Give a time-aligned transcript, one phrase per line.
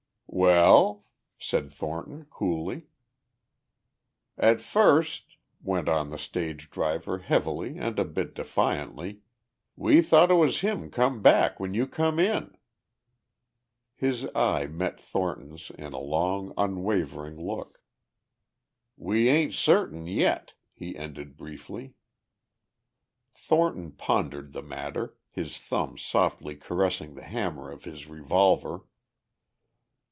[0.33, 1.05] "Well?"
[1.39, 2.87] said Thornton coolly.
[4.37, 9.23] "At first," went on the stage driver heavily and a bit defiantly,
[9.75, 12.55] "we thought it was him come back when you come in."
[13.93, 17.81] His eye met Thornton's in a long unwavering look.
[18.95, 21.93] "We ain't certain yet," he ended briefly.
[23.33, 28.85] Thornton pondered the matter, his thumb softly caressing the hammer of his revolver.